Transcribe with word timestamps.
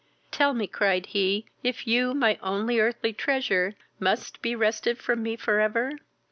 "Tell 0.31 0.55
me, 0.55 0.65
(cried 0.65 1.05
he,) 1.05 1.45
if 1.61 1.85
you, 1.85 2.15
my 2.15 2.39
only 2.41 2.79
earthly 2.79 3.13
treasure, 3.13 3.75
must 3.99 4.41
be 4.41 4.55
wrested 4.55 4.97
from 4.97 5.21
me 5.21 5.35
for 5.35 5.59
ever? 5.59 5.91